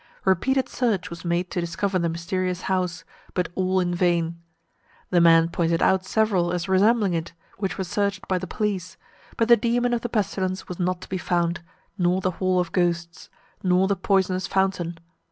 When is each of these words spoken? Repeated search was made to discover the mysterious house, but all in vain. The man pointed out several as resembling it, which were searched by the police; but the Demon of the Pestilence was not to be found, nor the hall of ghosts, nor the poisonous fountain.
Repeated 0.25 0.67
search 0.67 1.11
was 1.11 1.23
made 1.23 1.51
to 1.51 1.61
discover 1.61 1.99
the 1.99 2.09
mysterious 2.09 2.61
house, 2.63 3.03
but 3.35 3.49
all 3.53 3.79
in 3.79 3.93
vain. 3.93 4.41
The 5.11 5.21
man 5.21 5.47
pointed 5.49 5.79
out 5.79 6.05
several 6.07 6.51
as 6.51 6.67
resembling 6.67 7.13
it, 7.13 7.33
which 7.59 7.77
were 7.77 7.83
searched 7.83 8.27
by 8.27 8.39
the 8.39 8.47
police; 8.47 8.97
but 9.37 9.47
the 9.47 9.55
Demon 9.57 9.93
of 9.93 10.01
the 10.01 10.09
Pestilence 10.09 10.67
was 10.67 10.79
not 10.79 11.01
to 11.01 11.09
be 11.09 11.19
found, 11.19 11.61
nor 11.99 12.19
the 12.19 12.31
hall 12.31 12.59
of 12.59 12.71
ghosts, 12.71 13.29
nor 13.61 13.87
the 13.87 13.95
poisonous 13.95 14.47
fountain. 14.47 14.97